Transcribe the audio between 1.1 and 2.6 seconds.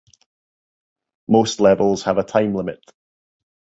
Most levels have a time